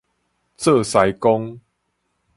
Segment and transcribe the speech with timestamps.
[0.57, 1.61] 做司公